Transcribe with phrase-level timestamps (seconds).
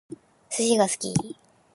[0.49, 1.37] 寿司が好き